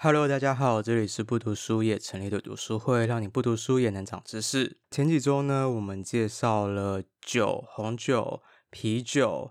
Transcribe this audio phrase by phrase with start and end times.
[0.00, 4.78] Hello，大家好，这里是不读书也成立的读书会，让你不读书也能长知识。
[4.92, 8.40] 前几周呢，我们介绍了酒、红酒、
[8.70, 9.50] 啤酒，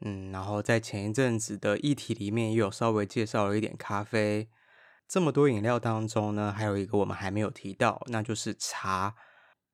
[0.00, 4.48] 嗯，然后在前一阵子的议题里面也有稍微介绍了一点咖啡。
[5.06, 9.14] 这么多饮料当中呢，还有一个我们还没有提到，那就是茶。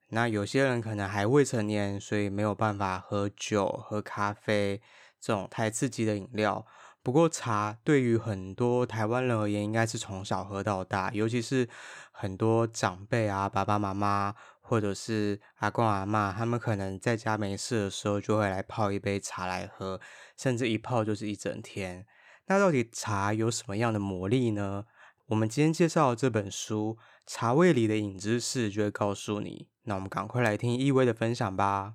[0.09, 4.82] 那有些人可能还未成年，所以没有办法喝酒、喝咖啡
[5.21, 6.66] 这种太刺激的饮料。
[7.02, 11.68] 不过茶对于很多台湾人而言，应该是从小喝到大，尤其是
[12.11, 20.00] 很多长辈啊、爸爸妈妈或者是阿公阿嬷，他们可能在家没事的时候就会来泡一杯茶来喝，
[20.36, 22.04] 甚至一泡就是一整天。
[22.46, 24.84] 那到底茶有什么样的魔力呢？
[25.26, 29.68] 我们今天介绍的这本书《茶味里的隐知识》就会告诉你。
[29.84, 31.94] 那我们赶快来听易威的分享吧。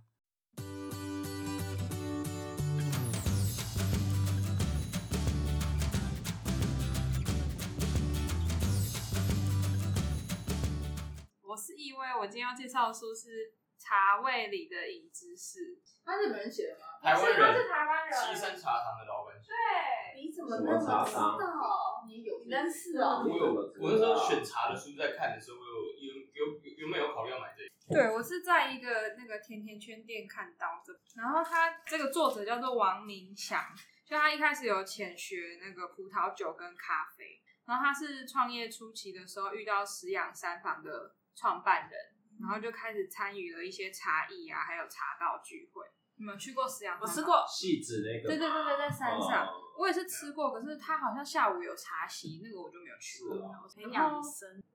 [11.53, 13.29] 我是易威，我今天要介绍的书是
[13.77, 15.59] 《茶味里的隐知识》。
[16.03, 16.97] 他是日本人写的吗？
[16.99, 18.13] 台湾人，他是台湾人。
[18.17, 19.37] 西山茶堂的老板。
[19.37, 22.03] 对，你怎么那么知道？
[22.07, 23.21] 你有认识哦？
[23.21, 27.69] 我有，我那时候选茶的书在看的时候，我有有有有没有考虑要买这个？
[28.01, 30.99] 对，我是在一个那个甜甜圈店看到的。
[31.15, 33.61] 然后他这个作者叫做王明祥，
[34.07, 41.99] 就他一开始有浅学那个葡萄酒跟咖啡，然后他是创业初期的时候遇到石养三房的创办人。
[42.41, 45.85] 然后就开始参与了一些茶艺啊，还有茶道聚会。
[46.15, 46.99] 你们去过食养？
[46.99, 47.45] 我吃过。
[47.47, 48.27] 戏子那个。
[48.27, 50.51] 对对对对，在山上，哦、我也是吃过。
[50.51, 53.37] 可是他好像下午有茶席，那个我就没有去过。
[53.91, 54.21] 然后，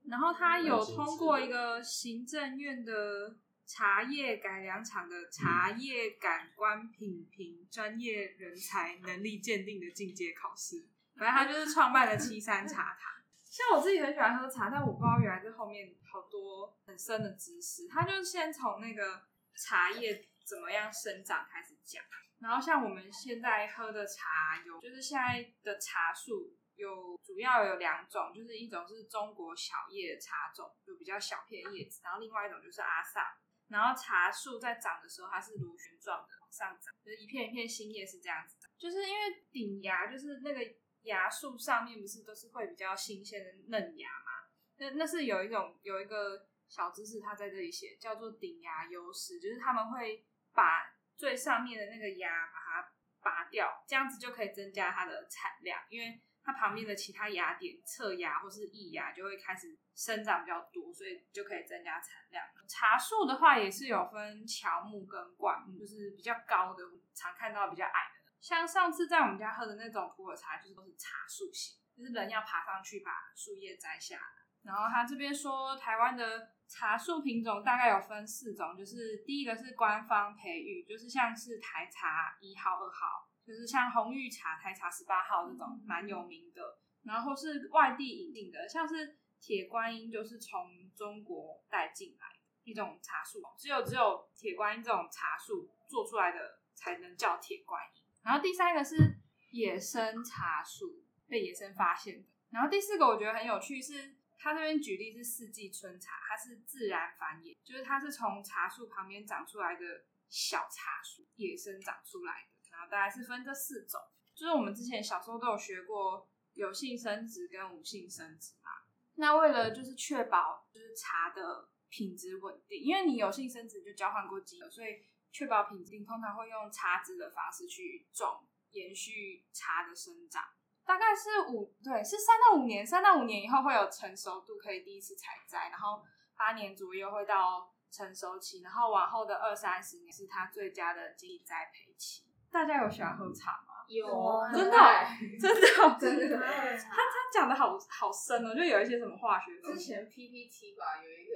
[0.06, 10.86] 然后他有通过一个行政院的茶叶改良厂的茶叶感官品评专业人才能力鉴定的进阶考试。
[11.16, 13.17] 反正他就是创办了七三茶堂。
[13.58, 17.88] 像我自己很喜欢喝茶，但我不知道原来这后面好多很深的知识。
[17.88, 22.00] 他就先从那个茶叶怎么样生长开始讲，
[22.38, 33.38] 然后像我们现在喝的茶有，就是现在的茶树有主要有两种，就是一种是中国小叶茶种，就比较小片叶子，然后另外一种就是阿萨。
[33.66, 40.60] 然后茶树在长的时候，它是螺旋状的往上长，就是一片一片新叶是这样子的，就是因为顶芽就是那个。
[41.08, 44.48] 芽树上面不是都是会比较新鲜的嫩芽吗？
[44.76, 62.44] 那那是有一种有一个小知识，它在这里写叫做顶芽优势，就是他们会把最上面的那个芽把它拔掉，这样子就可以增加它的产量，因为它旁边的其他芽点侧芽或是异芽就会开始生长比较多，所以就可以增加产量。
[62.68, 68.17] 茶树的话也是有分乔木跟灌木，就是比较高的常看到比较矮的。
[68.40, 74.22] 像上次在我们家喝的那种普洱茶，就是都是茶树型，就是人要爬上去把树叶摘下来。
[74.62, 86.78] 然后他这边说，台湾的茶树品种大概有分四种，就是第一个是官方培育，就是像是台茶一号、二号，就是像红玉茶、台茶十八号这种蛮有名的。
[87.04, 97.97] 然后是外地引进的，像是铁观音，就是从中国带进来的一种茶树，只有只有铁观音这种茶树做出来的才能叫铁观音。
[98.28, 99.16] 然后第三个是
[99.52, 112.70] 野生茶树被野生发现的，然后第四个我觉得很有趣是，是他这边举例是四季春茶，它是自然繁衍，就是它是从茶树旁边长出来的小茶树，野生长出来的。
[112.70, 113.98] 然后大概是分这四种，
[114.34, 118.68] 就是我们之前小时候都有学过有性生殖跟无性生殖嘛。
[119.14, 125.06] 那为了就是确保就是茶的品质稳定，因为你有性生殖就交换过基因，所以。
[125.32, 130.42] 确保品质，通常会用插枝的方式去种，延续茶的生长。
[130.84, 136.02] 大概是五，对，是三到五年，三到五年以后会有成熟度，可以第一次采摘，然后
[136.36, 142.24] 八年左右会到成熟期，然后往后的二三十年是它最佳的经济栽培期。
[142.50, 143.84] 大家有喜欢喝茶吗？
[143.86, 144.06] 有，
[144.50, 144.76] 真的，
[145.38, 146.38] 真的，真的。
[146.38, 149.78] 他他讲的好好深哦，就有一些什么化学东西。
[149.78, 151.34] 之前 PPT 吧，有一个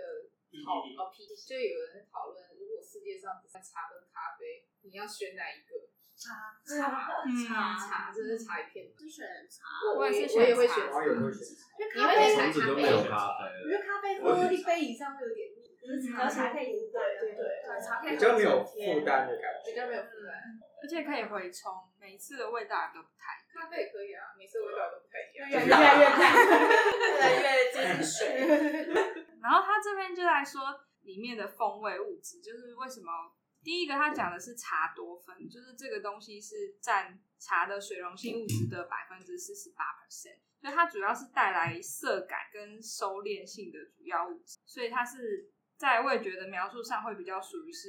[0.60, 2.37] 好好 PPT，就有人讨论。
[2.60, 5.88] 如果世界上只剩茶跟咖啡，你要选哪一个？
[6.12, 6.93] 茶茶
[7.25, 8.87] 茶茶，这是茶一片。
[8.94, 9.64] 是选茶，
[9.96, 10.93] 我也是，我也会选茶。
[10.93, 11.72] 我也会选茶。
[11.81, 13.64] 因为咖啡从此都没有咖啡了。
[13.64, 17.43] 因为咖啡喝一杯以上会有点腻，可是茶茶可以对对对，
[17.81, 20.31] 茶可以比较没有负担的感觉，比较没有负担，
[20.82, 23.43] 而且可以回冲，每次的味道都不太。
[23.50, 26.22] 咖啡也可以啊，每次味道都不太一样，越来越淡，
[27.19, 28.87] 越来越进水。
[29.42, 30.60] 然后他这边就在说。
[31.02, 33.10] 里面的风味物质，就是为什么
[33.64, 47.88] 第一个他讲的是茶多酚，就是这个东西是占茶的水溶性物质的百分之四十八 percent，所以它主要是带来色感跟收敛性的主要物质，所以它是在味觉的描述上会比较属于是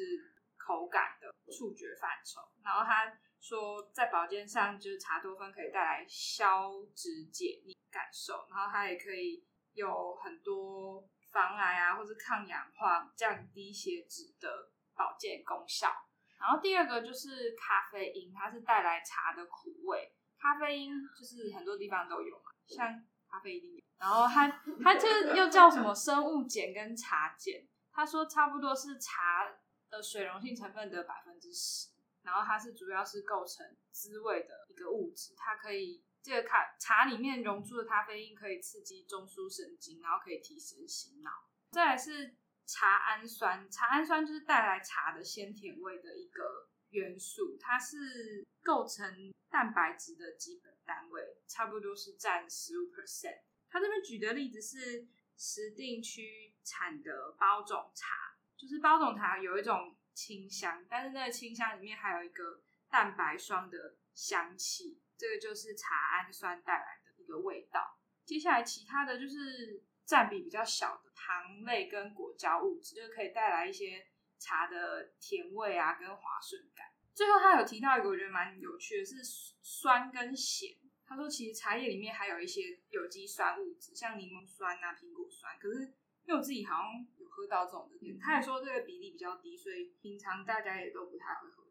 [0.57, 2.41] 口感的触觉范畴。
[2.63, 15.91] 然后他说在保健上，就是茶多酚可以带来消脂解腻感受，然后它也可以有很多防癌啊，或是抗氧化、降低血脂的保健功效。
[16.39, 20.13] 然后第二个就是咖啡因，它是带来茶的苦味。
[20.38, 24.47] 咖啡因就是很多地方都有嘛，像咖啡因，然后它
[24.83, 27.68] 它这又叫什么生物碱跟茶碱？
[27.91, 29.45] 他说差不多是茶
[29.89, 31.89] 的水溶性成分的百分之十，
[32.24, 41.30] 然后它是主要是构成滋味的一个物质，它可以这个咖茶里面溶出的咖啡因可以刺激中枢神经，然后可以提神醒脑。
[41.70, 42.34] 再来是
[42.66, 53.42] 茶氨酸，茶氨酸就是带来茶的鲜甜味的一个元素，它是构成蛋白质的基本单位，差不多是占十五 percent。
[53.70, 68.00] 他这边举的例子是石定区产的包种茶，就是包种茶有一种清香，但是那个清香里面还有一个蛋白霜的香气，这个就是茶氨酸带来的一个味道。
[68.25, 74.07] 接下来其他的就是占比比较小的糖类跟果胶物质，就可以带来一些。
[74.39, 76.86] 茶的甜味啊，跟滑顺感。
[77.13, 79.24] 最后他有提到一个我觉得蛮有趣的，是
[79.62, 80.75] 酸跟咸。
[81.06, 85.57] 他说其实茶叶里面还有一些有机酸物质，像柠檬酸啊、苹果酸。
[85.57, 85.83] 可是
[86.25, 91.62] 因为我自己好像有喝到这种的，他也说这个比例比较低，所以平常大家也都不太会喝。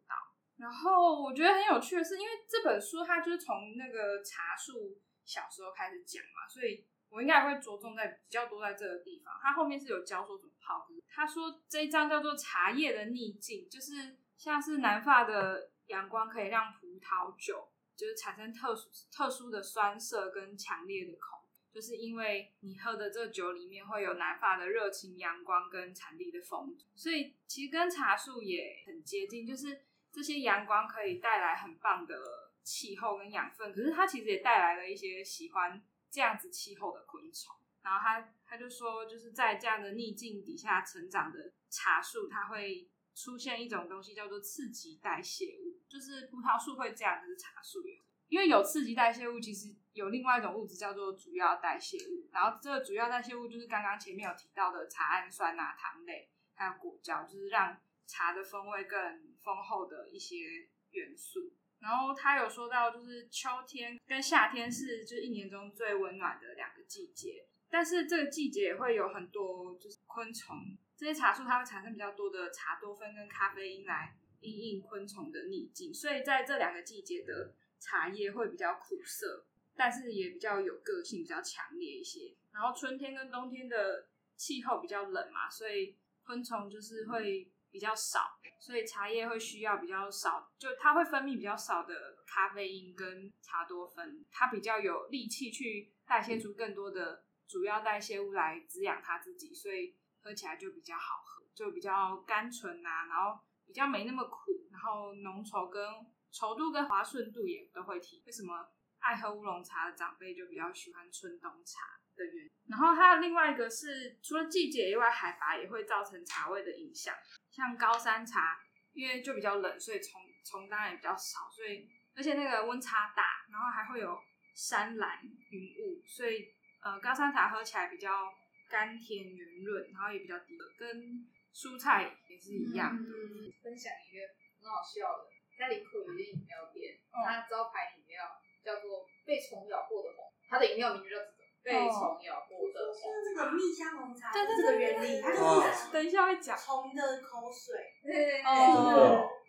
[0.57, 6.85] 然后我觉得很有趣的是，因为这本书它就是从那个茶树小时候开始讲嘛，所以。
[7.13, 9.31] 我应该会着重在比较多在这个地方。
[9.39, 10.87] 他后面是有教说怎么泡。
[11.07, 32.15] 他说这一章叫做茶叶的逆境，就是像是南法的阳光可以让葡萄酒就是产生特殊特殊的酸涩跟强烈的口，就是因为你喝的这酒里面会有南法的热情阳光跟产地的风土，所以其实跟茶树也很接近，就是这些阳光可以带来很棒的
[32.63, 35.83] 气候跟养分，可是它其实也带来了一些喜欢。
[36.13, 57.75] 这样子气候的昆虫，然后他他就说，就是在这样的逆境底下成长的茶树，它会出现一种东西叫做刺激代谢物，就是葡萄树会这样，就是茶树也，因为有刺激代谢物，其实有另外一种物质叫做主要代谢物，然后这个主要代谢物就是刚刚前面有提到的茶氨酸啊、糖类还有果胶，就是让
[58.05, 58.99] 茶的风味更
[59.43, 61.53] 丰厚的一些元素。
[61.79, 79.45] 然后他有说到，就是秋天跟夏天是就是一年中最温暖的两个季节，但是这个季节也会有很多就是昆虫，这些茶树它会产生比较多的茶多酚跟咖啡因来因应昆虫的逆境，所以在这两个季节的茶叶会比较苦涩，
[79.75, 82.33] 但是也比较有个性，比较强烈一些。
[82.53, 84.07] 然后春天跟冬天的
[84.37, 88.37] 气候比较冷嘛，所以昆虫就是会比较少。
[88.59, 103.37] 所以茶叶会需要比较少，就它会分泌比较少的咖啡因跟茶多酚，它比较有力气去代谢出更多的主要代谢物来滋养它自己，所以喝起来就比较好喝，就比较甘醇呐，然后
[103.67, 105.85] 比较没那么苦，然后浓稠跟
[106.31, 108.23] 稠度跟滑顺度也都会提。
[108.25, 108.65] 为什么
[108.99, 112.51] 爱喝乌龙茶的长辈就比较喜欢春冬茶的原因？
[112.69, 117.13] 然后还有另外一个是，除了季节以外，海拔也会造成茶味的影响。
[117.53, 118.57] 像高山茶，
[118.93, 124.19] 因为就比较冷，所以虫虫当然也比较少，所以而且那个温差大，然后还会有
[124.55, 128.33] 山岚云雾，所以呃高山茶喝起来比较
[128.67, 133.03] 甘甜圆润，然后也比较低，跟蔬菜也是一样的。
[133.03, 134.25] 嗯，分享一个
[134.59, 138.25] 很好笑的，在林口有一间饮料店，它招牌饮料
[138.63, 141.42] 叫做被虫咬过的红，它的饮料名字叫什么？
[141.63, 146.57] 被虫咬过的，就是这个蜜香红茶，对对这个原理，它是等一下会讲。
[146.57, 148.43] 虫的口水，对对对，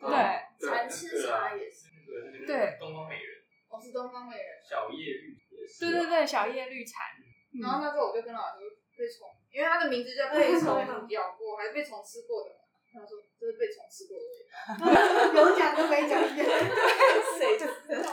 [0.01, 1.89] 对，蚕吃茶也是，
[2.47, 7.03] 对，东方美人，我是东方美人，小叶绿也是，对对对，小叶绿蚕，
[7.63, 10.67] 然后那时候我就跟老师说被虫，因为它的名字叫 被虫
[11.11, 12.57] 咬过，还是被虫吃过的，
[12.95, 14.47] 他说这是被虫吃过的味
[15.35, 16.47] 道， 有讲跟没讲一样，
[17.37, 18.13] 谁就知道。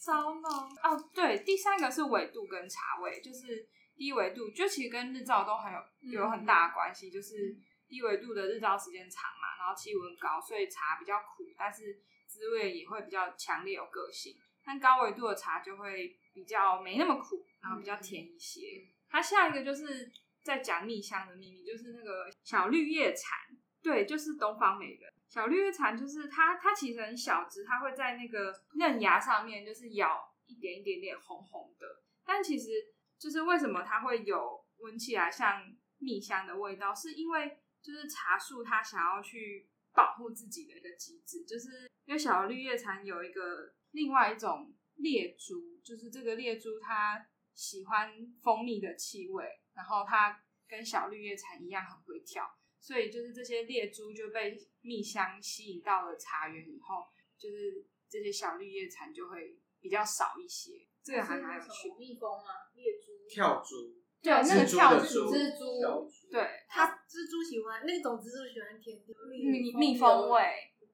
[0.00, 0.48] 糟了
[0.82, 7.56] 哦，对，第三个是纬度跟茶味，就是低纬度，就其实跟日照都很有有很大的关系，就是
[7.88, 14.34] 低纬度的日照时间长嘛，然后气温高，所以茶比较苦，但是滋味也会比较强烈有个性。
[14.66, 18.60] 但高纬度的茶就会比较没那么苦，然后比较甜一些。
[19.08, 20.10] 它下一个就是
[20.42, 23.38] 在讲蜜香的秘密，就是那个小绿叶蝉，
[23.84, 25.12] 对，就是东方美人。
[25.28, 31.86] 小绿叶蝉就是它，它其实很小只，它会在那个嫩芽上面就是咬一点一点点红红的，
[32.24, 32.70] 但其实
[33.18, 35.62] 就是为什么它会有闻起来像
[35.98, 48.12] 蜜香的味道，是因为就是茶树它想要去保护自己的一个机制，就是因为小绿叶蝉有一个另外一种猎蛛，就是这个猎蛛它喜欢
[48.42, 52.44] 蜂蜜的气味，然后它跟小绿叶蝉一样很会跳，
[52.84, 57.06] 所以就是这些猎蛛就被蜜香吸引到了茶园以后，
[57.38, 60.86] 就是这些小绿叶蝉就会比较少一些。
[61.02, 61.94] 这个还蛮有趣的。
[61.96, 69.00] 蜜蜂啊，猎蛛、跳蛛，对，那个跳蛛，蜘蛛，对，它蜘蛛喜欢那种蜘蛛喜欢甜
[69.30, 70.42] 蜜蜜蜂味，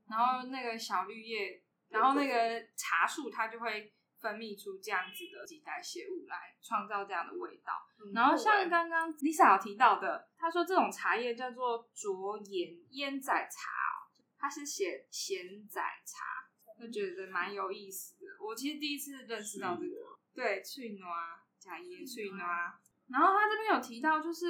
[0.09, 7.72] 然后那个小绿叶，然后那个茶树它就会分泌出这样子的几代谢物来创造这样的味道。
[8.14, 14.08] 然后像刚刚 Lisa 有提到的，他说这种茶叶叫做卓盐烟仔茶，
[14.38, 16.48] 它是写咸仔茶。
[16.80, 18.26] 就觉得蛮有意思的。
[18.42, 19.96] 我其实第一次认识到这个，
[20.32, 21.10] 对，翠挪
[21.58, 22.38] 假椰翠挪。
[22.38, 24.46] 然后他这边有提到，就是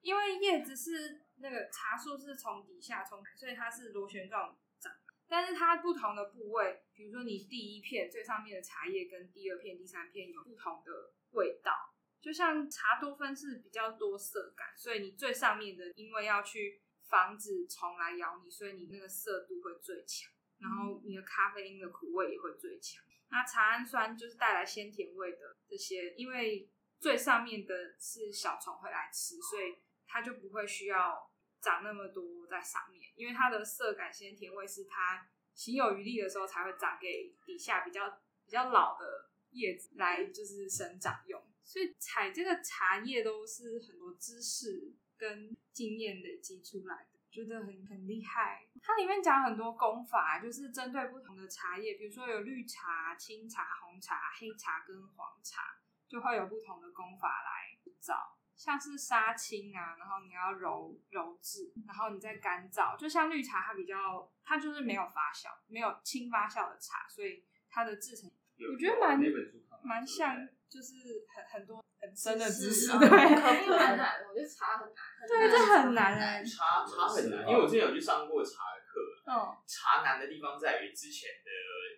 [0.00, 4.56] 因为叶子是那个茶树是从底下冲，所以它是螺旋状长。
[5.28, 11.72] 但是它不同的部位，比如说你第一片最上面的茶叶跟第二片、第三片有不同的味道。
[12.20, 20.32] 就像茶多酚是比较多涩感，所以你最上面的因为要去防止虫来咬你，所以你那个涩度会最强。
[20.58, 23.04] 然后你的咖啡因的苦味也会最强。
[23.28, 26.68] 那茶氨酸就是带来鲜甜味的这些，因为
[26.98, 38.08] 最上面的是小虫会来吃，所以它就不会需要长那么多在上面，因为它的涩感鲜甜味是它行有余力的时候才会长给底下比较
[38.44, 41.42] 比较老的叶子来就是生长用。
[41.62, 47.16] 所以采这个茶叶都是很多知识跟经验累积出来的。
[47.28, 55.76] 觉得很很厉害，它里面讲很多功法，就是针对不同的茶叶，比如说有绿茶、青茶、红茶、黑茶跟黄茶，
[56.08, 68.30] 就会有不同的功法来找，像是杀青啊，然后你要揉揉制，然后你再干燥，就像绿茶，它比较它就是没有发酵，没有轻发酵的茶，所以它的制成
[68.72, 69.20] 我觉得蛮
[69.84, 70.36] 蛮像，
[70.68, 70.94] 就是
[71.34, 71.84] 很很多。
[71.98, 74.94] 很深的知识，对，很难， 我觉得茶很难，
[75.26, 81.50] 对，这很难哎，茶茶很难，因为我之前有去上过茶的课，嗯，茶难的地方在于之前的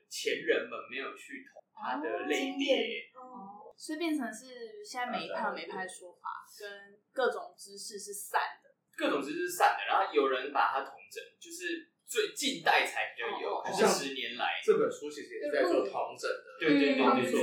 [0.08, 17.38] 前人们没有去统它的类别，哦，所以变成是现在每一派有每一派的说法，跟各种知识是散的，各种知识是散的，然后有人把它统整，就是最近代才比较有，可是十年来这本书其实也是在做统整的，对对对没错，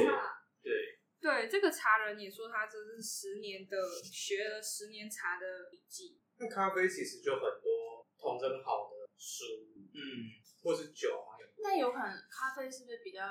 [0.61, 0.99] 对。
[1.21, 6.21] 对，这个茶人也说，他这是十年的学了十年茶的笔记。
[6.37, 9.45] 那咖啡其实就很多统整好的书，
[9.95, 10.29] 嗯，
[10.61, 11.33] 或是酒啊。
[11.63, 13.25] 那有可能咖啡是不是比较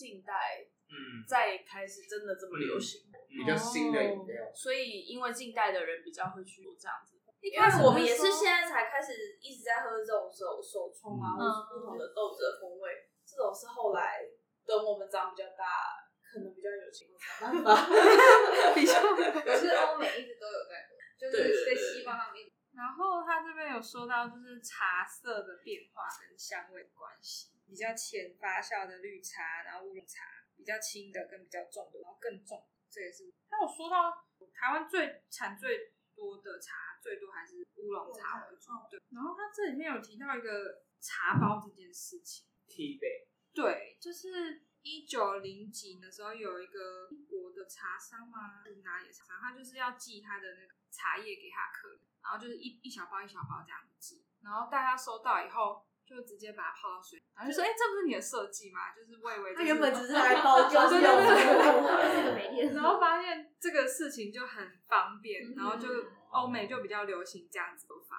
[0.00, 4.48] 近代，嗯，再开始真的这么流行，比较新的饮料。
[4.54, 7.20] 所以因为近代的人比较会去做这样子。
[7.40, 12.90] 一开始我们也是现在才开始一直在喝这种手手冲啊，或是不同的豆子的风味。
[12.92, 14.24] 嗯、这种是后来
[14.64, 16.08] 等我们长比较大。
[16.30, 17.90] 可能比较有钱，想办法。
[18.70, 19.02] 比较，
[19.42, 22.46] 可是欧美一直都有在喝，就是在西方那边。
[22.70, 30.24] 然后他这边有说到，就是茶色的变化跟香味的关系，比较浅发酵的绿茶，然后乌龙茶
[30.56, 33.32] 比较轻的跟比较重的，然后更重，这也是。
[33.50, 38.70] 那有说到台湾最产最多的茶，最多还是乌龙茶为主。
[38.90, 39.00] 对。
[39.10, 42.46] 然后它这里面有提到一个茶包这件事情。
[42.68, 43.28] Tea bag。
[43.54, 44.66] 对，就是。
[44.82, 49.38] 一九零几的时候，有一个英国的茶商嘛，是哪里的茶商？
[49.38, 65.88] 他就是要寄他的那个茶叶给他客人，然后就是一一小包一小包这样子寄，然后大家收到以后，就直接把它泡到水，然后就说：“哎、欸，这不是你的设计吗？”就是我以为他原本只是来包装， 对对 然后发现这个事情就很方便，然后就
[66.30, 68.16] 欧美就比较流行这样子做法，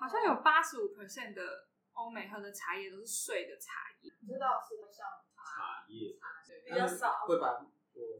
[0.00, 5.06] 好像有八十五 percent 的欧美喝的茶叶都是碎的茶叶，你知道是会像。
[5.48, 6.14] 茶叶
[6.66, 7.70] 比较少，会把磨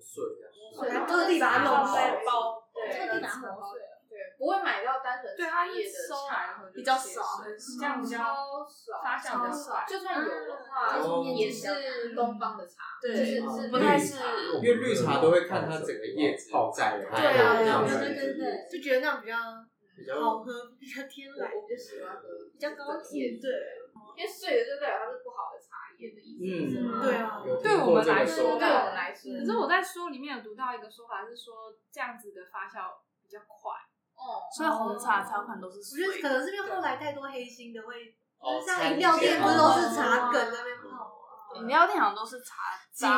[0.00, 7.42] 碎的，对，特地把它弄碎包，对，特地拿磨碎了，对，不会买到单纯茶叶的茶，比较少，
[7.78, 10.98] 这样比较少，发酵比较少，就算有的话，
[11.36, 14.16] 也是东方的茶，对，是不太是，
[14.56, 19.20] 因为绿茶都会看它整个叶子泡在，对啊，对对对，就觉得那样
[19.96, 22.22] 比较好喝，比较天然，我就喜欢喝
[22.52, 23.50] 比较高级，对，
[24.16, 25.76] 因为碎的就代表它是不好的茶。
[26.00, 33.74] 嗯，对啊，对我们来说，对我们来说，可是我在书里面有读到一个说法，是说这样子的发酵比较快，
[34.18, 35.78] 哦，所以红茶茶款都是。
[35.78, 38.14] 我觉得可能是因为后来太多黑心的会，
[38.66, 41.10] 像饮料店不是都是茶梗在那边泡，
[41.56, 43.08] 饮料店好像都是茶精，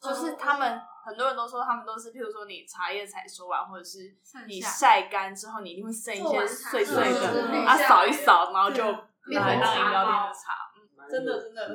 [0.00, 4.14] 就是他们很多人都说他们都是，譬如说你茶叶采收完，或者是
[4.46, 8.82] 你晒干之后，你一定会剩一些碎碎做完的，嗯啊扫一扫，然后就
[9.24, 9.34] 对。
[9.34, 10.70] 拿来当饮料店的茶。
[10.76, 10.78] 嗯，
[11.10, 11.68] 真的真的。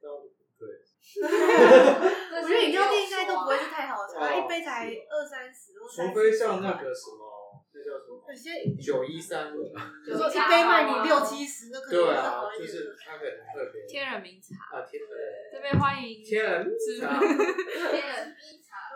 [0.00, 0.68] 对，
[1.20, 4.30] 我觉得饮料店应该都不会是太好的茶，哦。
[4.38, 6.30] 一杯才二三十或三除十。
[6.30, 7.18] 非像那个什么
[8.32, 12.96] 有些九一三，比如说一杯卖你六七十，那可能是对啊就是。
[13.04, 15.10] 它可能特别天人名茶，啊，天人
[15.52, 18.88] 这边欢迎天人之茶天人逼茶，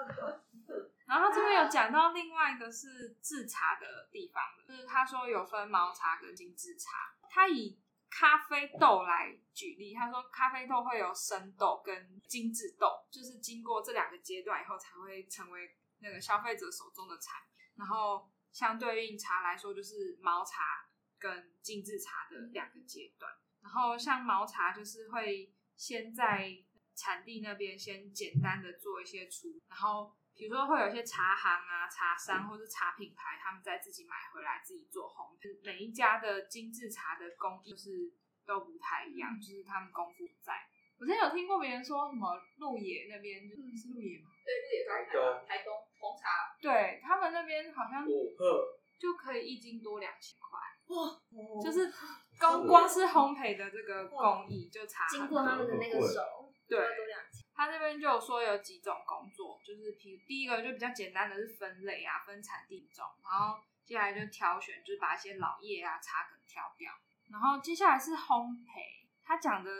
[1.07, 7.15] 然后他这边有讲到另外一个是制茶的地方，就是他说有分毛茶跟精制茶。
[7.29, 7.79] 他以
[8.09, 11.95] 咖啡豆来举例，他说咖啡豆会有生豆跟
[12.27, 17.67] 精制豆，就是经过这两个阶段以后才会成为那个消费者手中的产品。
[17.77, 23.31] 然后相对应茶来说，就是毛茶跟精致茶的两个阶段。
[23.61, 26.57] 然后像毛茶就是会先在
[26.95, 35.63] 产地那边先简单的做一些处理，然后比如说会有一些茶行啊、茶商或是茶品牌，他们再自己买回来自己做烘焙。
[35.63, 38.11] 每一家的精致茶的工艺就是
[38.47, 40.67] 都不太一样，就是他们功夫在。
[40.97, 44.31] 我之前有听过别人说什么鹿野那边就，是鹿野吗？
[44.47, 50.61] 对，这也是台湾台东红茶，对他们那边好像五克，就可以一斤多两千块，
[50.95, 51.21] 哇，
[51.61, 51.93] 就是
[52.39, 56.79] 光光是烘焙的这个工艺就差很经过他们的那个手，对。
[56.79, 57.45] 多两千。
[57.57, 66.93] 他这边就有说有几种工作，就是第第一个就比较简单的是分类啊，分产地种，然后接下来就挑选，就是把一些老叶啊、茶梗挑掉，
[67.31, 69.71] 然后接下来是烘焙，他讲的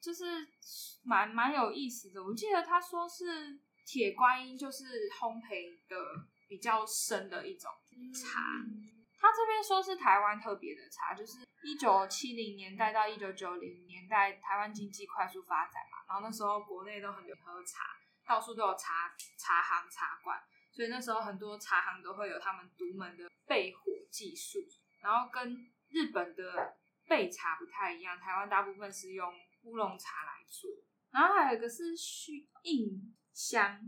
[0.00, 0.48] 就是
[1.04, 2.24] 蛮蛮有意思的。
[2.24, 5.96] 我记得他说是铁观音，就是烘焙的
[6.46, 7.70] 比较深的一种
[8.12, 8.38] 茶。
[9.18, 20.38] 他这边说是台湾特别的茶，就是一九七零年代到一九九零年代，台湾经济快速发展嘛，然后那时候国内都很流行喝茶，到处都有茶茶行茶馆，
[20.70, 24.58] 所以那时候很多茶行都会有他们独门的焙火技术，
[25.00, 25.56] 然后跟
[25.88, 26.76] 日本的
[27.08, 30.70] 焙茶不太一样，台湾大部分是用乌龙茶来做，
[31.10, 33.78] 然后还有一个是须印香，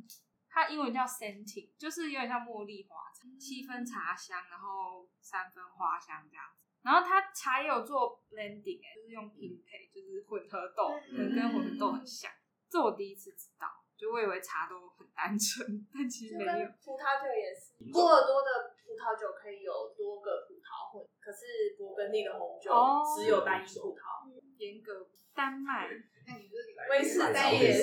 [0.48, 6.62] 它英文叫 scenting，就是有点像茉莉花茶，七分茶香，然后三分花香这样子。
[6.82, 12.30] 然后它茶也有做 blending，哎，就是用拼配，就是混合豆，跟跟混合豆很像。
[12.70, 13.66] 这我第一次知道，
[13.98, 16.70] 就我以为茶都很单纯，但其实没有。
[16.78, 22.70] 葡萄酒也是，波尔多的葡萄酒可以有多个葡萄混，可是勃艮第的红酒
[23.18, 24.30] 只有单一葡萄。
[24.58, 27.82] 严格丹麦，威士忌也是，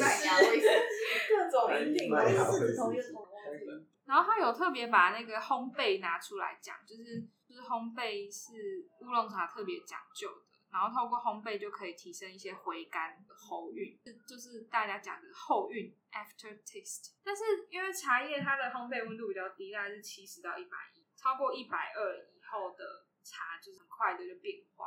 [4.06, 17.12] 然后他有特别把那个烘焙拿出来讲，就是就是烘焙是乌龙茶特别讲究的，然后透过烘焙就可以提升一些回甘的后韵，就是大家讲的后韵 after taste。
[17.24, 24.86] 但是因为茶叶它的烘焙温度比较低，大概是七十到一百一，超过一百二以后的茶就是很快的就变坏。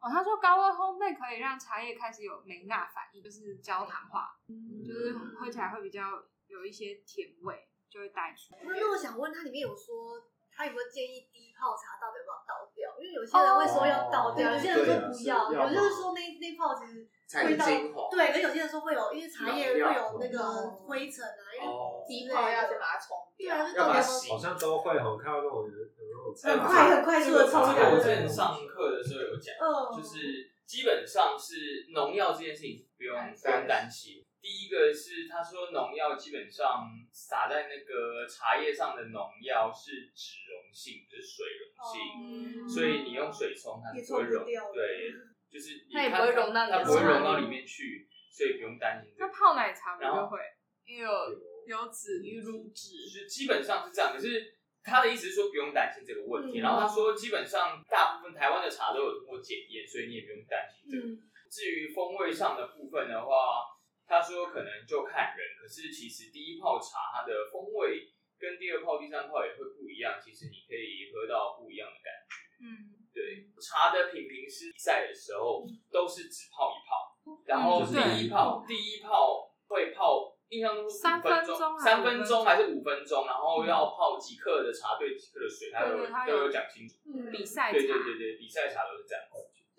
[0.00, 7.68] 哦，他说高温烘焙可以让茶叶开始有梅纳反应，就是焦糖化，就是喝起来会比较有一些甜味。
[7.92, 8.56] 就会带出。
[8.64, 10.16] 那那我想问，它里面有说，
[10.48, 12.88] 他有没有建议低泡茶到底要不要倒掉？
[12.96, 17.04] 因为有些人会说要倒掉，有些人说不要，有些人说那那泡其实
[17.44, 17.68] 味道
[18.08, 20.40] 对，而有些人说会有，因为茶叶会有那个
[20.88, 21.68] 灰尘啊，因为
[22.08, 25.76] 低泡要先把它冲掉，要把它洗，好像都会很看到那种人
[26.32, 27.92] 很快很快速的冲掉。
[27.92, 29.52] 我之前上课的时候有讲，
[29.92, 34.21] 就是基本上是农药这件事情不用不用担心。
[34.42, 45.14] 第一个是他说农药基本上撒在那个茶叶上的农药是脂溶性，不是水溶性，所以你用水冲它是不会溶，对，
[45.48, 49.14] 就是它也不会溶到它不会溶到里面去，所以不用担心。
[49.16, 50.40] 那泡奶茶不就会？
[50.84, 51.08] 因为有
[51.68, 54.12] 油脂、乳脂，就是基本上是这样。
[54.12, 56.58] 可是他的意思是说不用担心这个问题。
[56.58, 61.06] 然后他说基本上大部分台湾的茶都有通过检验，所以你也不用担心这个。
[61.48, 63.70] 至于风味上的部分的话。
[64.12, 70.20] 他说可能就看人，可是其实第一泡茶它的风味跟第二泡、第三泡也会不一样。
[70.20, 72.36] 其实你可以喝到不一样的感觉。
[72.60, 73.48] 嗯，对。
[73.56, 87.00] 茶的品评师比赛的时候都是只泡一泡，然后第一泡、第一泡会泡，印象中是五分钟、三分钟还是五分钟，然后要泡几克的茶兑几克的水，他都都有讲清楚。
[87.32, 89.24] 比赛茶，对对对对，比赛茶都是这样。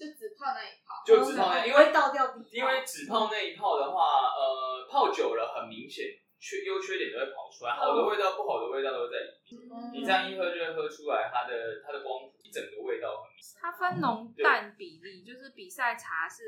[0.04, 9.94] 就只泡那一泡，就只泡那，因为倒掉因为只泡那一泡的话，呃，泡久了很明显缺优缺点都会跑出来，好的味道、不好的味道都在里面。
[9.94, 12.34] 你这样一喝就会喝出来它的它的光谱。
[12.54, 13.58] 整个味道很明显。
[13.60, 16.44] 它分浓淡比例，就是比赛茶是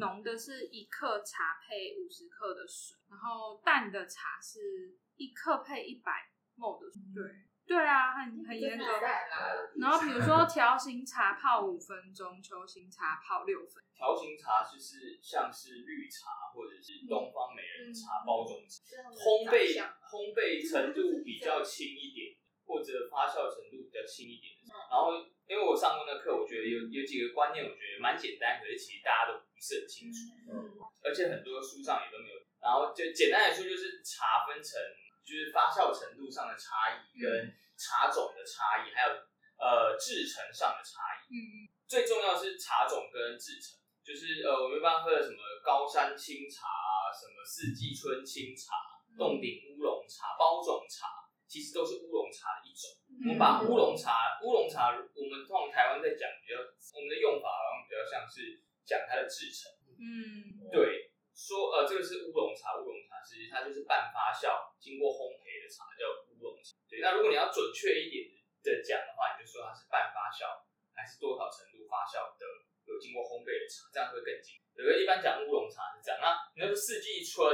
[0.00, 6.10] 浓的是一克茶配五十克的水，然后淡的茶是一克配一百
[6.58, 6.98] ml 的水。
[7.14, 7.22] 对。
[7.66, 8.84] 对啊，很很严格。
[9.80, 13.82] 然后比如说条形茶泡五分钟，球形茶泡六分。
[13.96, 18.84] 条形茶就是像是绿茶或者是东方美人茶、嗯、包种茶，
[19.16, 24.52] 烘焙烘焙程 度比较轻一点，或者发酵程度比较轻一点。
[24.90, 30.18] 然后因为我上过那课，我觉得有有几个观念，我觉得蛮简单，可是其实大家都不是很清楚。
[30.52, 30.68] 嗯。
[31.02, 32.36] 而且很多书上也都没有。
[32.60, 34.76] 然后就简单来说，就是茶分成。
[35.24, 39.16] 就是发酵程度上的差异，跟茶种的差异，还有
[39.56, 41.32] 呃制成上的差异。
[41.32, 41.54] 嗯嗯。
[41.88, 52.92] 最重要的是茶种跟制成，就是呃我们一般喝的什么高山青茶啊，什么四季春青茶、洞顶乌龙茶、包种茶，其实都是乌龙茶的一种。
[53.24, 56.58] 我们把乌龙茶，乌龙茶，我们通常台湾在讲比较，
[56.96, 59.72] 我们的用法好像比较像是讲它的制成。
[59.96, 61.13] 嗯，对。
[61.44, 66.72] 说呃，这个是乌龙茶，乌龙茶实际它就是半发酵经过烘焙的茶，叫乌龙茶。
[66.88, 68.32] 对，那如果你要准确一点
[68.64, 70.64] 的讲的话，你就说它是半发酵
[70.96, 72.48] 还是多少程度发酵的
[72.88, 74.56] 有经过烘焙的茶，这样会更精。
[74.72, 77.44] 有个一般讲乌龙茶是这样，那你要说四季春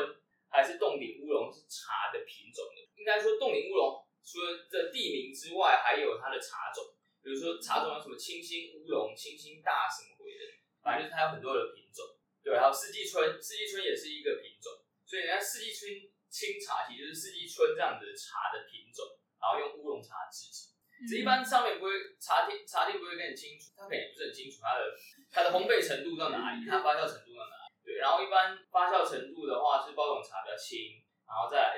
[0.46, 6.94] 还是冻顶乌龙是茶的品种的，应该说冻顶乌龙除了这地名之外，还有它的茶种，
[7.26, 10.46] 比如说茶种有什么清新乌龙、清新大什么鬼的，
[10.78, 12.06] 反正就是它有很多的品种。
[12.42, 14.72] 对，还有四季春，四季春也是一个品种，
[15.04, 15.90] 所以人家四季春
[16.30, 20.72] 清茶其实就是四季春这样子的茶的品种，然后用乌龙茶制成。
[21.08, 24.92] 这、嗯、一般上面不会茶店茶店不会跟你清楚，他可能也不是很清楚它的
[25.32, 27.72] 它的烘焙程度到哪里，它发酵程度到哪里。
[27.84, 31.76] 对，然后一般发酵程度的话是包种茶比较轻，然后再来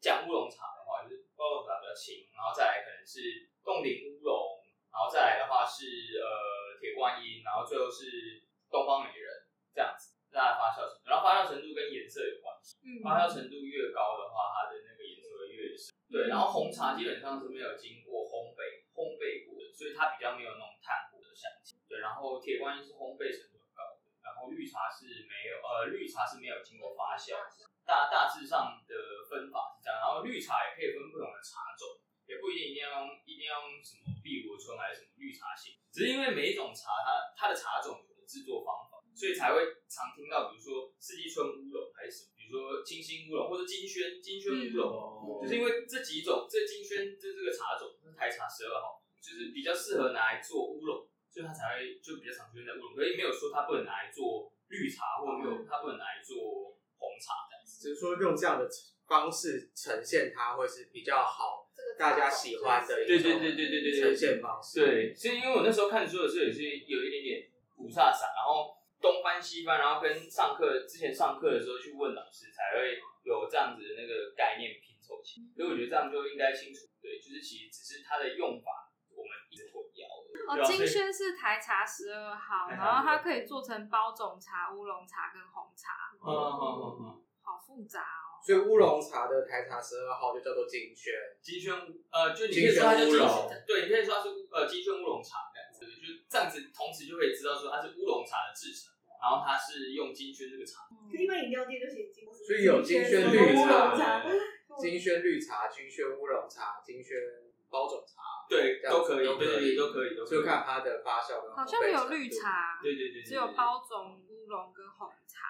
[0.00, 3.20] 讲乌龙茶的话就是包种茶比较轻，然后再来可能是
[3.64, 5.84] 冻顶乌龙，然后再来的话是
[6.16, 9.31] 呃铁观音，然后最后是东方美人。
[9.74, 12.76] 这样子，它的发酵程度，然后发酵程度跟颜色有关系。
[12.84, 15.92] 嗯，发酵程度越高的话，它的那个颜色会越深。
[16.12, 21.80] 对，然后红茶基本上是没有经过烘焙，烘焙过的，所以它比较没有那种炭火的香气。
[21.88, 27.32] 对，然后铁观音是烘焙程度很高的，然后绿茶是没有，呃，绿茶是没有经过发酵。
[27.88, 31.96] 大大致上的分法是这样，然后绿茶也可以分不同的茶种，
[32.28, 39.00] 也不一定一定要用，一定要用什么碧螺春还是什么绿茶型，只是因为每一种茶它它的茶种有的制作方法。
[39.12, 39.60] 所以才会
[39.92, 58.68] 常听到，比如说四季春乌龙还是什么，比如说清新乌龙或者金萱金萱乌龙，嗯、就是因为这几种，这金萱这这个茶种，台茶十二号，就是比较适合拿来做乌龙，所以它才会就比较常出现在乌龙，可是没有说它不能拿来做绿茶，或者没有它不能拿来做红茶这样子，只是说用这样的
[59.08, 61.64] 方式呈现它会是比较好，
[61.98, 64.84] 大家喜欢的一种对对对对对对呈现方式。
[64.84, 68.76] 对，所以因为我那时候看书的时候也是有一点点雾煞散，然后。
[69.02, 75.50] 东翻西翻，然后跟上课之前上课的时候去问老师，才会有这样子的那个概念拼凑起来。
[75.58, 78.81] 所以我觉得这样就应该清楚，对，就是其实只是它的用法。
[80.48, 86.12] 哦，金萱是台茶十二号，然后它可以做成包种茶、乌龙茶跟红茶。
[86.20, 87.04] 嗯嗯嗯嗯，
[87.42, 88.38] 好复杂哦。
[88.44, 91.72] 所以乌龙茶的台茶十二号就叫做金萱，金萱
[92.10, 98.90] 呃，就你可以说它叫金萱，对，你可以说它是呃金萱乌龙茶这样子，就这样子，同时就可以知道说它是乌龙茶的制成。
[99.22, 100.82] 然后它是用金萱这个茶，
[101.14, 103.94] 一般饮料店就写金，所以有金萱绿茶、
[104.76, 107.16] 金萱绿茶、金萱乌龙茶、金萱
[107.72, 111.50] 包种茶，对，都可以，对对都可以，就看它的发酵跟。
[111.50, 115.48] 好像没有绿茶，对对对，只有包种乌龙跟红茶。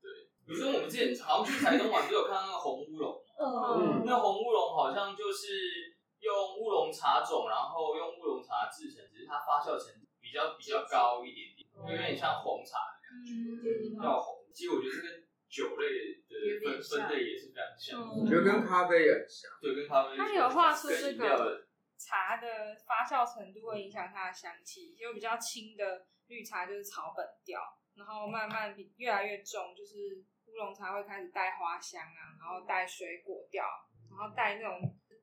[0.00, 12.78] 对，比如说我们之前好像去台东玩，就有看到那个红乌龙，嗯，那红乌龙好像就是用乌龙茶种，然后用乌龙茶制成，只是它发酵程度比较比较高一点点，有点像红茶。
[13.10, 14.46] 嗯，要红。
[14.54, 19.50] 其实我觉得这跟酒类的分分类也是非常像，我觉得跟咖啡也很像。
[19.60, 20.16] 对，跟咖啡。
[20.16, 27.60] 他有画出这个茶的发酵程度会影响它的香气，就比较轻的绿茶就是草本调，
[27.96, 33.64] 然后慢慢比越来越重，就是乌龙茶会开始带花香啊，然后带水果调，
[34.10, 34.80] 然后带那种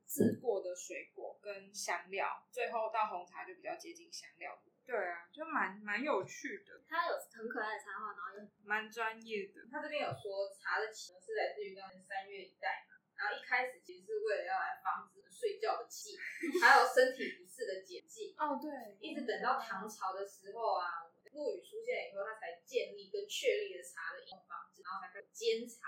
[0.08, 4.52] 制过的水果跟香料，最后到红茶就比较接近香料。
[4.92, 6.84] 对啊，就蛮蛮有趣的。
[6.84, 9.64] 他有很可爱的插画，然后又蛮专业的。
[9.72, 16.20] 他这边有说茶的起源是来自于当年三月一代嘛，然后一开始其实是为了要来防止睡觉的气，
[16.60, 18.36] 还有身体不适的解剂。
[18.36, 18.68] 哦，对。
[19.00, 25.88] 一直等到唐朝的时候啊，陆羽出现以后，他才建立跟确立了茶的饮用方式，然后才开始煎茶，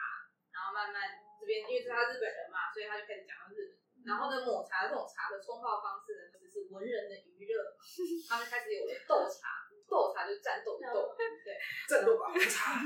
[0.56, 3.83] 然后慢慢这边因为是他日本人嘛，所以他就开始讲到日本。
[4.06, 7.56] 然后呢，抹茶这种茶的冲泡方式呢，其实是文人的娱乐。
[8.30, 11.56] 他们开始有了斗茶，斗茶就是战斗的斗，对，
[11.88, 12.80] 战斗吧，排茶。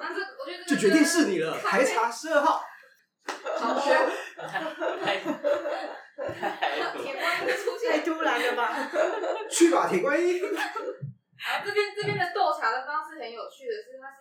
[0.00, 2.62] 但是我觉得就决定是你了，排茶十二号。
[3.26, 3.90] 好学。
[6.96, 8.90] 铁观音出现，太突然了吧？
[9.50, 10.40] 去吧，铁观音。
[10.42, 14.16] 然后这边这边的斗茶的方式很有趣的是，它是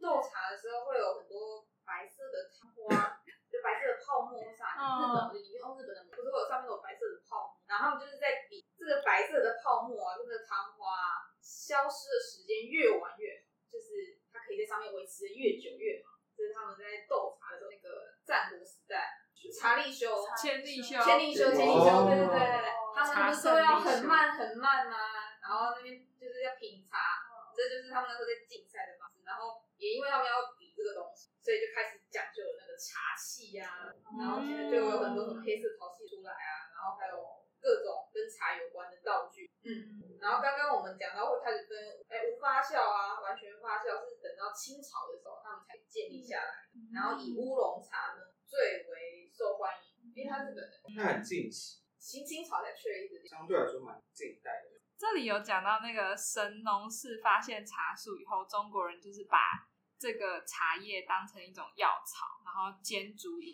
[0.00, 4.73] 斗茶的时候会有很多白色的汤花，就白色的泡沫上来。
[4.84, 16.14] 日本的，你用日本的，不是会有上面有白色的泡沫，然后他们就是在比这个白色的泡沫啊，这个汤花消失的时间越晚越好，就是它可以在上面维持的越久越好。
[16.36, 19.20] 这是他们在斗茶的时候那个战国时代。
[19.52, 20.08] 茶力修，
[20.40, 24.96] 千里修，千里修，千里修，对对对他们不是都要很慢很慢吗？
[25.42, 27.20] 然后那边就是要品茶，
[27.52, 29.20] 这就是他们那时候在竞赛的方式。
[29.20, 33.83] 然后也因为他们要比这个东西，所以就开始讲究那个茶器呀，
[34.18, 37.16] 然后现在就有很多什么黑色陶器出来啊，然后还有
[37.60, 39.50] 各种跟茶有关的道具。
[39.64, 41.74] 嗯，然后刚刚我们讲到会开始跟，
[42.08, 46.68] 哎，无发酵啊，完全发酵是等到清朝的时候他们才建立下来。
[46.92, 50.60] 然后以乌龙茶呢最为受欢迎，因为它这个
[50.94, 54.70] 它很近期，新清朝才确立的，相对来说蛮近代的。
[54.96, 59.66] 这里有讲到那个神农氏发现茶树以后，中国人就是把
[59.98, 63.53] 这个茶叶当成一种药草，然后煎煮饮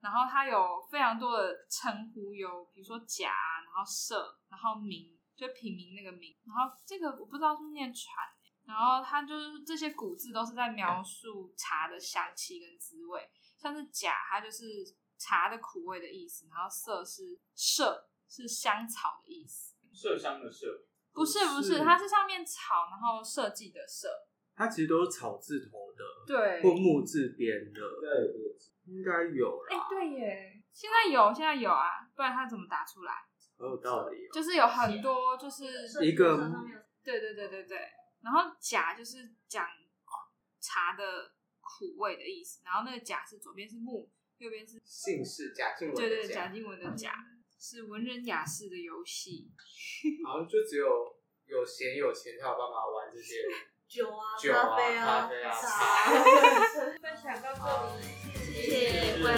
[0.00, 3.32] 然后它有非常多的称呼，有比如说甲，
[3.64, 6.36] 然后社，然后名，就品名那个名。
[6.46, 8.14] 然后这个我不知道是不是念传，
[8.64, 13.28] 然后它就是这些古字都是在描述茶的香气跟滋味。
[13.56, 14.64] 像是甲，它就是
[15.18, 19.74] 茶的苦味的意思，然后色是麝，是香草的意思。
[19.92, 20.84] 麝香的麝？
[21.12, 24.08] 不是不是，它是上面草，然后设计的设。
[24.58, 29.64] 它其实都是草字头的，对，或木字边的，对，应该有。
[29.70, 33.12] 哎、欸，对耶，现在有，现在有啊，不然它怎么打出来？
[33.56, 34.30] 很有道理、哦。
[34.32, 35.64] 就是有很多，就是
[36.04, 36.50] 一个，
[37.04, 37.78] 对对对对对，
[38.22, 39.66] 然后甲就是讲
[40.60, 41.32] 茶的。
[41.70, 47.12] 苦味的意思，然后那个甲是左边是木，右边是姓氏贾静雯，对对，贾静雯的贾
[47.60, 49.52] 是文人雅士的游戏，
[50.24, 53.44] 好像就只有有闲有钱才有办法玩这些
[53.88, 55.66] 酒啊、酒啊、咖啡啊、咖啡啊茶。
[57.00, 58.04] 分享到这里，
[58.52, 59.32] 谢谢各位。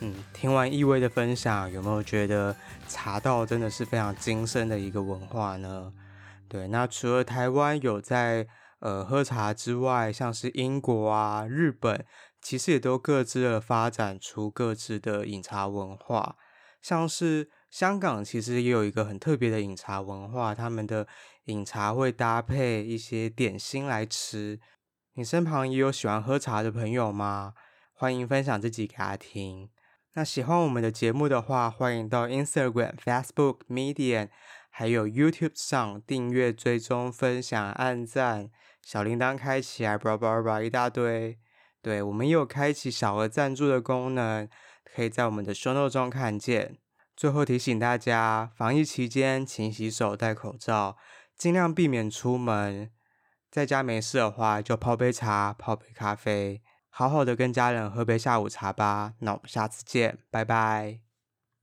[0.00, 2.56] 嗯，听完易威的分享，有没有觉得
[2.88, 5.92] 茶道真的是非常精深的一个文化呢？
[6.48, 8.48] 对，那除了台湾有在
[8.80, 12.04] 呃，喝茶之外，像是英国啊、日本，
[12.42, 16.34] 其实也都各自的发展出各自的饮茶文化。
[16.82, 21.06] 像是香港，其实也有一个很特别的饮茶文化，他们的
[21.44, 24.58] 饮茶会搭配一些点心来吃。
[25.14, 27.54] 你身旁也有喜欢喝茶的朋友吗？
[27.92, 29.68] 欢迎分享自己给他听。
[30.14, 34.28] 那喜欢我们的节目的话，欢迎到 Instagram、Facebook、Medium，
[34.70, 38.50] 还有 YouTube 上订阅、追踪、分享、按赞。
[38.82, 41.38] 小铃铛开起来，叭叭叭一大堆。
[41.82, 44.48] 对，我们也有开启小额赞助的功能，
[44.84, 46.78] 可以在我们的 show note 中看见。
[47.18, 50.96] 最后提醒大家，防疫期间勤洗手、戴口罩，
[51.36, 52.92] 尽量避免出门。
[53.50, 59.14] 在家没事的话，就泡杯茶、泡杯咖啡，好好的跟家人喝杯下午茶吧。
[59.18, 61.07] 那我们下次见，拜拜。